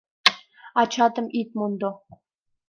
—Ачатым 0.81 1.27
ит 1.39 1.49
мондо... 1.57 1.91